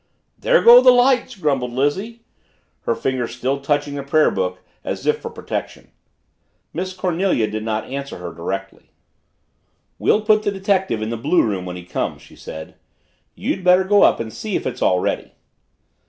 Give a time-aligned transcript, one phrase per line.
[0.39, 2.23] "There go the lights!" grumbled Lizzie,
[2.85, 5.91] her fingers still touching the prayer book, as if for protection.
[6.73, 8.89] Miss Cornelia did not answer her directly.
[9.99, 12.73] "We'll put the detective in the blue room when he comes," she said.
[13.35, 15.33] "You'd better go up and see if it's all ready."